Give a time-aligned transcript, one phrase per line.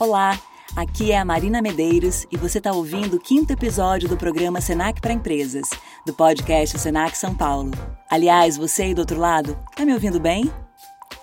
[0.00, 0.40] Olá,
[0.74, 4.98] aqui é a Marina Medeiros e você está ouvindo o quinto episódio do programa Senac
[4.98, 5.68] para Empresas,
[6.06, 7.70] do podcast Senac São Paulo.
[8.08, 10.50] Aliás, você aí do outro lado, tá me ouvindo bem?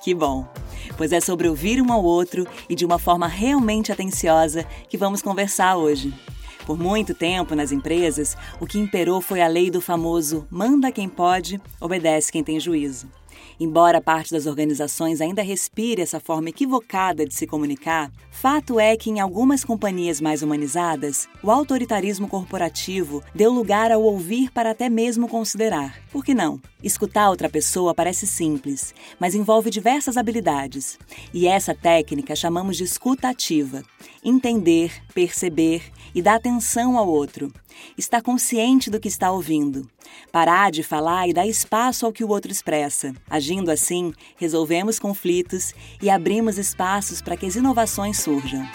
[0.03, 0.47] Que bom!
[0.95, 5.23] Pois é sobre ouvir um ao outro e de uma forma realmente atenciosa que vamos
[5.23, 6.13] conversar hoje.
[6.63, 11.09] Por muito tempo nas empresas, o que imperou foi a lei do famoso manda quem
[11.09, 13.09] pode, obedece quem tem juízo.
[13.59, 19.09] Embora parte das organizações ainda respire essa forma equivocada de se comunicar, fato é que
[19.09, 25.27] em algumas companhias mais humanizadas, o autoritarismo corporativo deu lugar ao ouvir para até mesmo
[25.27, 25.99] considerar.
[26.11, 26.61] Por que não?
[26.83, 30.99] Escutar outra pessoa parece simples, mas envolve diversas habilidades.
[31.33, 33.81] E essa técnica chamamos de escuta ativa.
[34.23, 35.81] Entender, perceber
[36.13, 37.51] e dar atenção ao outro.
[37.97, 39.87] Estar consciente do que está ouvindo.
[40.31, 43.13] Parar de falar e dar espaço ao que o outro expressa.
[43.29, 48.67] Agindo assim, resolvemos conflitos e abrimos espaços para que as inovações surjam.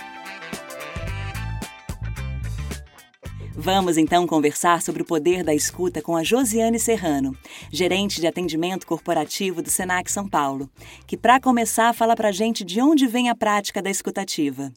[3.64, 7.36] Vamos então conversar sobre o poder da escuta com a Josiane Serrano,
[7.70, 10.68] gerente de atendimento corporativo do Senac São Paulo,
[11.06, 14.72] que para começar fala para gente de onde vem a prática da escutativa.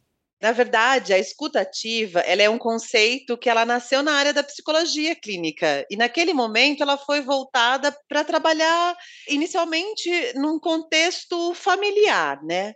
[0.45, 5.15] Na verdade, a escutativa ela é um conceito que ela nasceu na área da psicologia
[5.15, 8.95] clínica e naquele momento ela foi voltada para trabalhar
[9.27, 12.73] inicialmente num contexto familiar, né?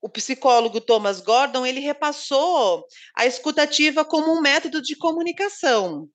[0.00, 2.82] O psicólogo Thomas Gordon ele repassou
[3.14, 6.08] a escutativa como um método de comunicação.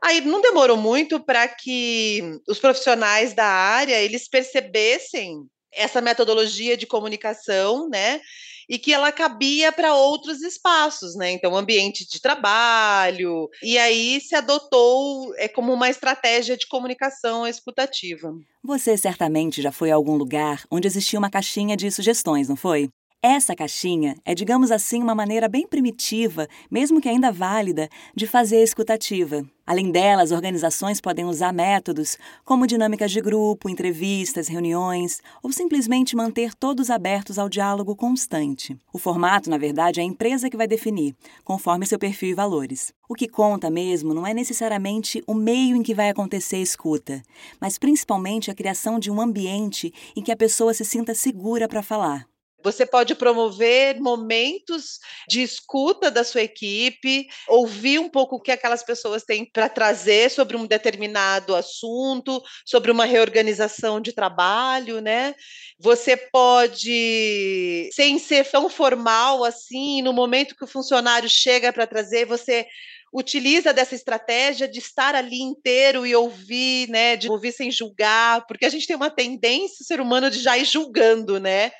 [0.00, 6.86] Aí não demorou muito para que os profissionais da área eles percebessem essa metodologia de
[6.86, 8.20] comunicação, né?
[8.68, 11.30] E que ela cabia para outros espaços, né?
[11.32, 18.32] Então, ambiente de trabalho, e aí se adotou é como uma estratégia de comunicação escutativa.
[18.62, 22.88] Você certamente já foi a algum lugar onde existia uma caixinha de sugestões, não foi?
[23.26, 28.58] Essa caixinha é, digamos assim, uma maneira bem primitiva, mesmo que ainda válida, de fazer
[28.58, 29.42] a escutativa.
[29.66, 36.14] Além dela, as organizações podem usar métodos como dinâmicas de grupo, entrevistas, reuniões, ou simplesmente
[36.14, 38.76] manter todos abertos ao diálogo constante.
[38.92, 42.92] O formato, na verdade, é a empresa que vai definir, conforme seu perfil e valores.
[43.08, 47.22] O que conta mesmo não é necessariamente o meio em que vai acontecer a escuta,
[47.58, 51.82] mas principalmente a criação de um ambiente em que a pessoa se sinta segura para
[51.82, 52.26] falar.
[52.64, 54.98] Você pode promover momentos
[55.28, 60.30] de escuta da sua equipe, ouvir um pouco o que aquelas pessoas têm para trazer
[60.30, 65.34] sobre um determinado assunto, sobre uma reorganização de trabalho, né?
[65.78, 72.24] Você pode, sem ser tão formal assim, no momento que o funcionário chega para trazer,
[72.24, 72.66] você
[73.12, 78.64] utiliza dessa estratégia de estar ali inteiro e ouvir, né, de ouvir sem julgar, porque
[78.64, 81.70] a gente tem uma tendência, o ser humano, de já ir julgando, né?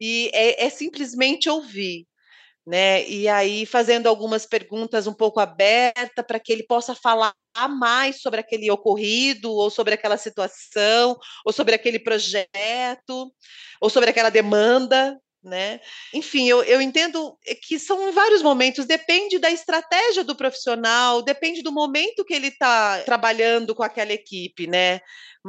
[0.00, 2.06] E é, é simplesmente ouvir.
[2.66, 3.08] Né?
[3.08, 7.34] E aí fazendo algumas perguntas um pouco aberta para que ele possa falar
[7.66, 11.16] mais sobre aquele ocorrido, ou sobre aquela situação,
[11.46, 13.32] ou sobre aquele projeto,
[13.80, 15.80] ou sobre aquela demanda, né?
[16.12, 21.72] Enfim, eu, eu entendo que são vários momentos, depende da estratégia do profissional, depende do
[21.72, 25.00] momento que ele está trabalhando com aquela equipe, né?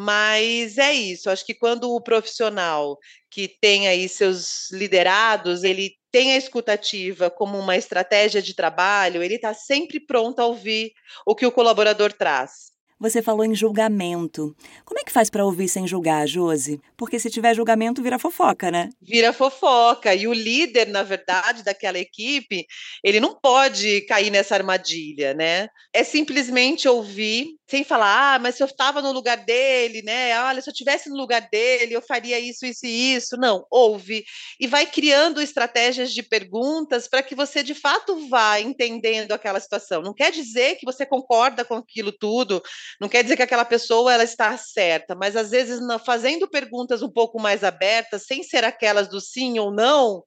[0.02, 2.98] Mas é isso, acho que quando o profissional
[3.30, 9.36] que tem aí seus liderados, ele tem a escutativa como uma estratégia de trabalho, ele
[9.36, 10.94] está sempre pronto a ouvir
[11.26, 12.70] o que o colaborador traz.
[12.98, 14.54] Você falou em julgamento.
[14.84, 16.82] Como é que faz para ouvir sem julgar, Josi?
[16.98, 18.90] Porque se tiver julgamento, vira fofoca, né?
[19.02, 20.14] Vira fofoca.
[20.14, 22.66] E o líder, na verdade, daquela equipe,
[23.02, 25.70] ele não pode cair nessa armadilha, né?
[25.94, 30.40] É simplesmente ouvir, sem falar, ah, mas se eu estava no lugar dele, né?
[30.42, 33.38] Olha, se eu estivesse no lugar dele, eu faria isso, isso e isso.
[33.38, 34.26] Não, ouve.
[34.60, 40.02] E vai criando estratégias de perguntas para que você, de fato, vá entendendo aquela situação.
[40.02, 42.62] Não quer dizer que você concorda com aquilo tudo
[43.00, 47.10] não quer dizer que aquela pessoa ela está certa, mas às vezes fazendo perguntas um
[47.10, 50.24] pouco mais abertas, sem ser aquelas do sim ou não,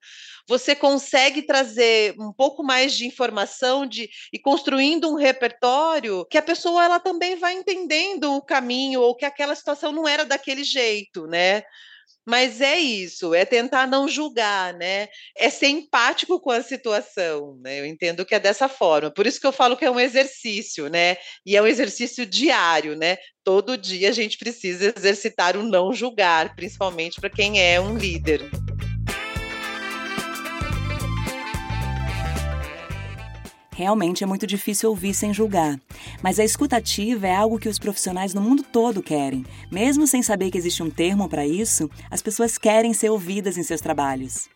[0.48, 6.42] você consegue trazer um pouco mais de informação de, e construindo um repertório que a
[6.42, 11.26] pessoa ela também vai entendendo o caminho ou que aquela situação não era daquele jeito,
[11.26, 11.62] né?
[12.24, 15.08] Mas é isso, é tentar não julgar, né?
[15.36, 17.80] É ser empático com a situação, né?
[17.80, 19.10] Eu entendo que é dessa forma.
[19.10, 21.16] Por isso que eu falo que é um exercício, né?
[21.44, 23.16] E é um exercício diário, né?
[23.42, 28.48] Todo dia a gente precisa exercitar o não julgar, principalmente para quem é um líder.
[33.82, 35.76] Realmente é muito difícil ouvir sem julgar.
[36.22, 39.44] Mas a escutativa é algo que os profissionais no mundo todo querem.
[39.72, 43.64] Mesmo sem saber que existe um termo para isso, as pessoas querem ser ouvidas em
[43.64, 44.48] seus trabalhos.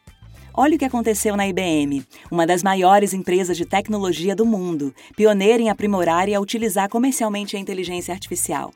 [0.54, 5.60] Olha o que aconteceu na IBM, uma das maiores empresas de tecnologia do mundo, pioneira
[5.60, 8.72] em aprimorar e a utilizar comercialmente a inteligência artificial.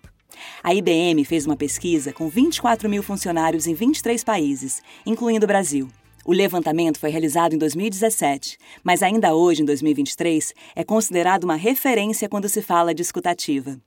[0.64, 5.88] A IBM fez uma pesquisa com 24 mil funcionários em 23 países, incluindo o Brasil.
[6.24, 12.28] O levantamento foi realizado em 2017, mas ainda hoje, em 2023, é considerado uma referência
[12.28, 13.80] quando se fala de escutativa.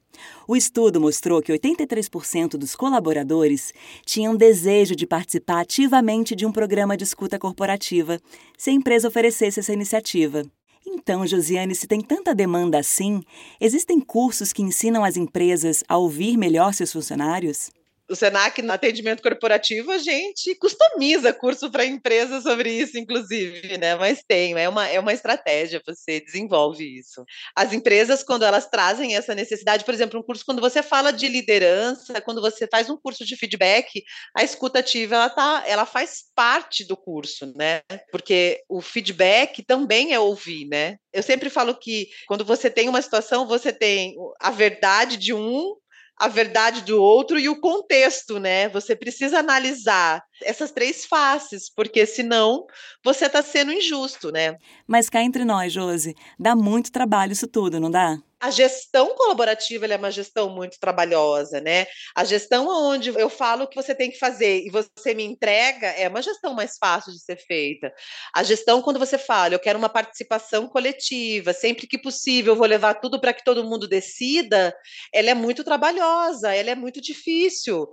[0.47, 3.73] O estudo mostrou que 83% dos colaboradores
[4.05, 8.19] tinham desejo de participar ativamente de um programa de escuta corporativa,
[8.57, 10.43] se a empresa oferecesse essa iniciativa.
[10.85, 13.21] Então, Josiane, se tem tanta demanda assim,
[13.59, 17.71] existem cursos que ensinam as empresas a ouvir melhor seus funcionários?
[18.09, 23.95] O Senac, no atendimento corporativo, a gente customiza curso para empresa sobre isso, inclusive, né?
[23.95, 27.23] Mas tem, é uma, é uma estratégia, você desenvolve isso.
[27.55, 31.27] As empresas, quando elas trazem essa necessidade, por exemplo, um curso, quando você fala de
[31.27, 34.03] liderança, quando você faz um curso de feedback,
[34.35, 37.81] a escutativa, ela, tá, ela faz parte do curso, né?
[38.11, 40.97] Porque o feedback também é ouvir, né?
[41.13, 45.75] Eu sempre falo que quando você tem uma situação, você tem a verdade de um
[46.17, 48.69] a verdade do outro e o contexto, né?
[48.69, 52.65] Você precisa analisar essas três faces, porque senão
[53.03, 54.57] você está sendo injusto, né?
[54.87, 58.17] Mas cá entre nós, Josi, dá muito trabalho isso tudo, não dá?
[58.43, 61.87] A gestão colaborativa é uma gestão muito trabalhosa, né?
[62.13, 65.87] A gestão onde eu falo o que você tem que fazer e você me entrega
[65.87, 67.93] é uma gestão mais fácil de ser feita.
[68.35, 72.67] A gestão quando você fala, eu quero uma participação coletiva, sempre que possível, eu vou
[72.67, 74.75] levar tudo para que todo mundo decida,
[75.13, 77.87] ela é muito trabalhosa, ela é muito difícil.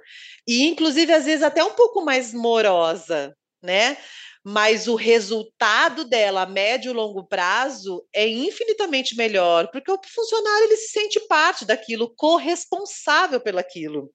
[0.49, 3.97] E inclusive às vezes até um pouco mais morosa, né?
[4.45, 10.65] mas o resultado dela a médio e longo prazo é infinitamente melhor, porque o funcionário
[10.65, 14.11] ele se sente parte daquilo, corresponsável pelaquilo.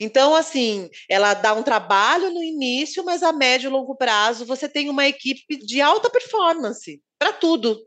[0.00, 4.68] Então, assim, ela dá um trabalho no início, mas a médio e longo prazo você
[4.68, 7.80] tem uma equipe de alta performance para tudo,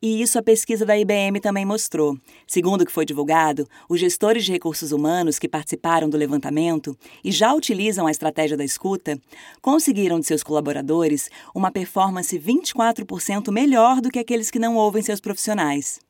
[0.00, 2.16] e isso a pesquisa da IBM também mostrou.
[2.46, 7.32] Segundo o que foi divulgado, os gestores de recursos humanos que participaram do levantamento e
[7.32, 9.20] já utilizam a estratégia da escuta
[9.60, 15.20] conseguiram de seus colaboradores uma performance 24% melhor do que aqueles que não ouvem seus
[15.20, 16.00] profissionais.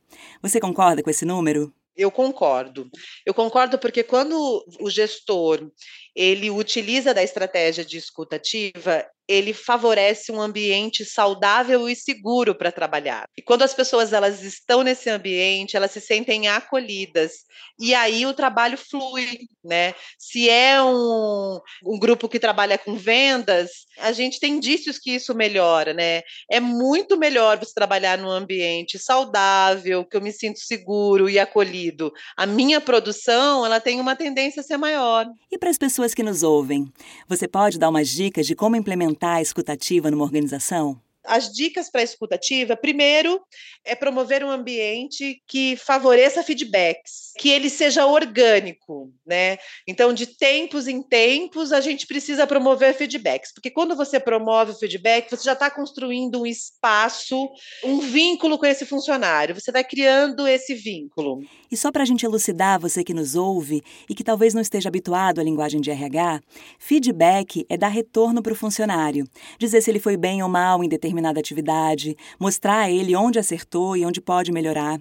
[0.41, 1.73] Você concorda com esse número?
[1.95, 2.89] Eu concordo.
[3.25, 5.69] Eu concordo porque quando o gestor
[6.15, 13.29] ele utiliza da estratégia de escutativa, ele favorece um ambiente saudável e seguro para trabalhar.
[13.37, 17.47] E quando as pessoas elas estão nesse ambiente, elas se sentem acolhidas.
[17.79, 19.93] E aí o trabalho flui, né?
[20.17, 25.35] Se é um, um grupo que trabalha com vendas, a gente tem indícios que isso
[25.35, 26.23] melhora, né?
[26.49, 32.11] É muito melhor você trabalhar num ambiente saudável, que eu me sinto seguro e acolhido.
[32.35, 35.27] A minha produção, ela tem uma tendência a ser maior.
[35.51, 36.91] E para as pessoas que nos ouvem,
[37.27, 40.99] você pode dar umas dicas de como implementar implementar a escutativa numa organização?
[41.29, 43.39] As dicas para a escutativa, primeiro,
[43.85, 49.59] é promover um ambiente que favoreça feedbacks, que ele seja orgânico, né?
[49.87, 54.75] Então, de tempos em tempos, a gente precisa promover feedbacks, porque quando você promove o
[54.75, 57.47] feedback, você já está construindo um espaço,
[57.83, 61.41] um vínculo com esse funcionário, você está criando esse vínculo.
[61.71, 64.89] E só para a gente elucidar você que nos ouve e que talvez não esteja
[64.89, 66.41] habituado à linguagem de RH,
[66.79, 69.27] feedback é dar retorno para o funcionário,
[69.59, 73.95] dizer se ele foi bem ou mal em determinada atividade, mostrar a ele onde acertou
[73.95, 74.99] e onde pode melhorar.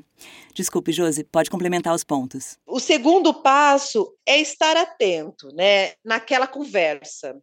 [0.54, 2.58] Desculpe, Josi, pode complementar os pontos.
[2.66, 7.34] O segundo passo é estar atento, né, naquela conversa.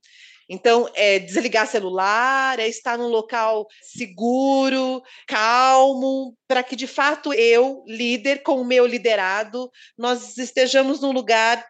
[0.48, 7.84] Então, é desligar celular, é estar num local seguro, calmo, para que de fato eu,
[7.88, 11.66] líder, com o meu liderado, nós estejamos num lugar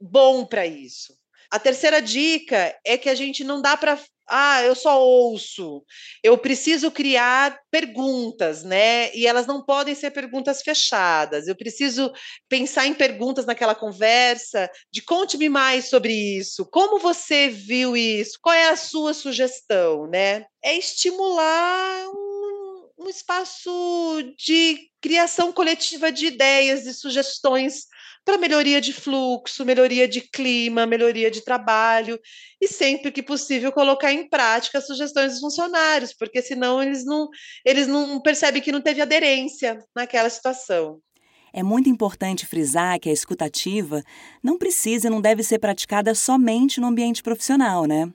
[0.00, 1.19] bom para isso.
[1.50, 3.98] A terceira dica é que a gente não dá para
[4.32, 5.84] ah, eu só ouço.
[6.22, 9.12] Eu preciso criar perguntas, né?
[9.12, 11.48] E elas não podem ser perguntas fechadas.
[11.48, 12.12] Eu preciso
[12.48, 16.64] pensar em perguntas naquela conversa de conte-me mais sobre isso.
[16.66, 18.38] Como você viu isso?
[18.40, 20.44] Qual é a sua sugestão, né?
[20.62, 23.70] É estimular um, um espaço
[24.38, 27.86] de criação coletiva de ideias e sugestões
[28.30, 32.18] para melhoria de fluxo, melhoria de clima, melhoria de trabalho
[32.60, 37.28] e sempre que possível colocar em prática as sugestões dos funcionários, porque senão eles não,
[37.64, 41.00] eles não percebem que não teve aderência naquela situação.
[41.52, 44.04] É muito importante frisar que a escutativa
[44.40, 48.08] não precisa e não deve ser praticada somente no ambiente profissional, né?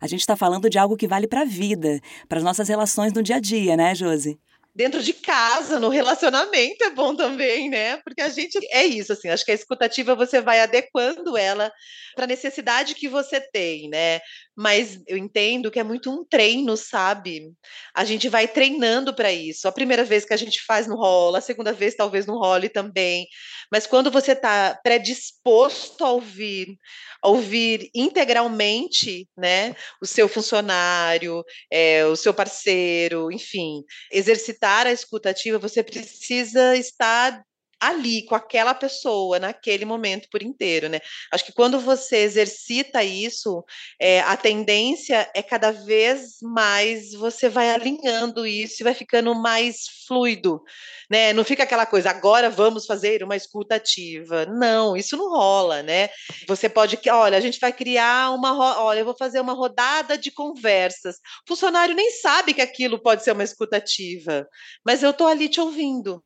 [0.00, 3.12] A gente está falando de algo que vale para a vida, para as nossas relações
[3.12, 4.38] no dia a dia, né, Josi?
[4.78, 7.96] Dentro de casa, no relacionamento é bom também, né?
[7.96, 11.72] Porque a gente é isso, assim, acho que a escutativa você vai adequando ela
[12.14, 14.20] para a necessidade que você tem, né?
[14.56, 17.50] Mas eu entendo que é muito um treino, sabe?
[17.92, 19.66] A gente vai treinando para isso.
[19.66, 22.68] A primeira vez que a gente faz no rola, a segunda vez talvez não role
[22.68, 23.26] também.
[23.72, 26.76] Mas quando você está predisposto a ouvir,
[27.22, 33.82] a ouvir integralmente, né, o seu funcionário, é, o seu parceiro, enfim,
[34.12, 37.42] exercitar a escutativa, você precisa estar
[37.80, 41.00] ali com aquela pessoa naquele momento por inteiro, né?
[41.32, 43.64] Acho que quando você exercita isso,
[44.00, 49.86] é, a tendência é cada vez mais você vai alinhando isso e vai ficando mais
[50.06, 50.62] fluido,
[51.10, 51.32] né?
[51.32, 54.46] Não fica aquela coisa, agora vamos fazer uma escuta ativa.
[54.46, 56.08] Não, isso não rola, né?
[56.46, 60.30] Você pode, olha, a gente vai criar uma, olha, eu vou fazer uma rodada de
[60.30, 61.16] conversas.
[61.44, 64.46] O funcionário nem sabe que aquilo pode ser uma escuta ativa,
[64.84, 66.22] mas eu tô ali te ouvindo.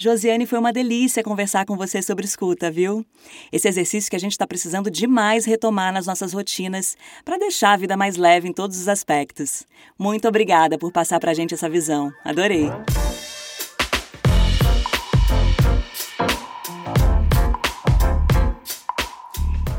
[0.00, 3.04] Josiane, foi uma delícia conversar com você sobre escuta, viu?
[3.50, 7.76] Esse exercício que a gente está precisando demais retomar nas nossas rotinas para deixar a
[7.76, 9.66] vida mais leve em todos os aspectos.
[9.98, 12.12] Muito obrigada por passar para a gente essa visão.
[12.24, 12.70] Adorei.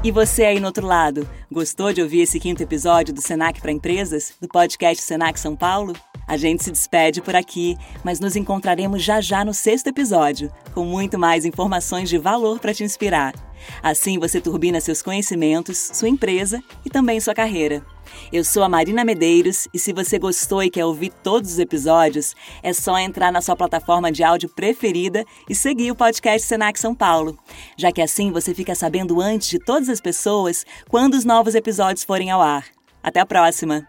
[0.04, 3.72] E você aí no outro lado, gostou de ouvir esse quinto episódio do Senac para
[3.72, 5.94] Empresas, do podcast Senac São Paulo?
[6.30, 10.86] A gente se despede por aqui, mas nos encontraremos já já no sexto episódio, com
[10.86, 13.34] muito mais informações de valor para te inspirar.
[13.82, 17.84] Assim você turbina seus conhecimentos, sua empresa e também sua carreira.
[18.32, 22.36] Eu sou a Marina Medeiros e se você gostou e quer ouvir todos os episódios,
[22.62, 26.94] é só entrar na sua plataforma de áudio preferida e seguir o podcast Senac São
[26.94, 27.40] Paulo,
[27.76, 32.04] já que assim você fica sabendo antes de todas as pessoas quando os novos episódios
[32.04, 32.66] forem ao ar.
[33.02, 33.88] Até a próxima!